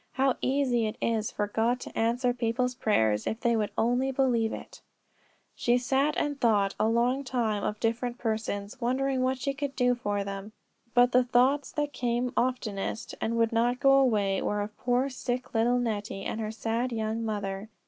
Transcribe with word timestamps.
How 0.13 0.35
easy 0.41 0.87
it 0.87 0.97
is 0.99 1.29
for 1.29 1.45
God 1.45 1.79
to 1.81 1.95
answer 1.95 2.33
people's 2.33 2.73
prayers, 2.73 3.27
if 3.27 3.39
they 3.39 3.55
would 3.55 3.69
only 3.77 4.11
believe 4.11 4.51
it! 4.51 4.81
She 5.53 5.77
sat 5.77 6.17
and 6.17 6.41
thought 6.41 6.73
a 6.79 6.87
long 6.87 7.23
time 7.23 7.63
of 7.63 7.79
different 7.79 8.17
persons, 8.17 8.81
wondering 8.81 9.21
what 9.21 9.37
she 9.37 9.53
could 9.53 9.75
do 9.75 9.93
for 9.93 10.23
them. 10.23 10.53
But 10.95 11.11
the 11.11 11.23
thoughts 11.23 11.71
that 11.73 11.93
came 11.93 12.33
oftenest, 12.35 13.13
and 13.21 13.37
would 13.37 13.51
not 13.53 13.79
go 13.79 13.91
away, 13.99 14.41
were 14.41 14.61
of 14.61 14.75
poor 14.75 15.07
sick 15.07 15.53
little 15.53 15.77
Nettie, 15.77 16.23
and 16.25 16.41
her 16.41 16.49
sad 16.49 16.91
young 16.91 17.23
mother. 17.23 17.69